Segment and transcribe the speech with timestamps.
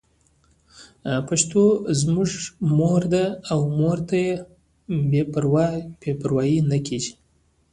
[1.27, 1.63] پښتو
[2.01, 2.29] زموږ
[2.77, 4.21] مور ده او مور ته
[5.09, 5.21] بې
[6.21, 7.13] پروايي نه کېږي.